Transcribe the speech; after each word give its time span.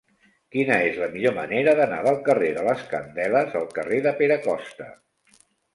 Quina 0.53 0.77
és 0.85 0.95
la 1.01 1.09
millor 1.15 1.35
manera 1.35 1.75
d'anar 1.81 2.01
del 2.09 2.19
carrer 2.31 2.49
de 2.59 2.65
les 2.71 2.83
Candeles 2.95 3.55
al 3.61 3.73
carrer 3.79 4.05
de 4.09 4.19
Pere 4.23 4.41
Costa? 4.49 4.91